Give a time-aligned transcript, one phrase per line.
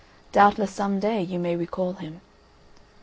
[0.31, 2.21] Doubtless some day you may recall him."